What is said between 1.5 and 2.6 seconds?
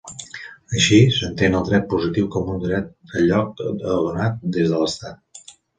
el dret positiu com un